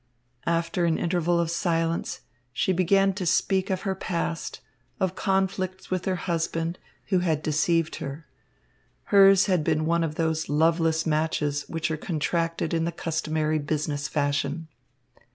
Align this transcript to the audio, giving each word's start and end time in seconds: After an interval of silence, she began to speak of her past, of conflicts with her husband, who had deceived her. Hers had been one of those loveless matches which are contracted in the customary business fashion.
After 0.47 0.85
an 0.85 0.97
interval 0.97 1.39
of 1.39 1.51
silence, 1.51 2.21
she 2.51 2.73
began 2.73 3.13
to 3.13 3.25
speak 3.27 3.69
of 3.69 3.81
her 3.81 3.93
past, 3.93 4.59
of 4.99 5.13
conflicts 5.13 5.91
with 5.91 6.05
her 6.05 6.15
husband, 6.15 6.79
who 7.09 7.19
had 7.19 7.43
deceived 7.43 7.97
her. 7.97 8.25
Hers 9.13 9.45
had 9.45 9.63
been 9.63 9.85
one 9.85 10.03
of 10.03 10.15
those 10.15 10.49
loveless 10.49 11.05
matches 11.05 11.69
which 11.69 11.91
are 11.91 11.97
contracted 11.97 12.73
in 12.73 12.85
the 12.85 12.91
customary 12.91 13.59
business 13.59 14.07
fashion. 14.07 14.69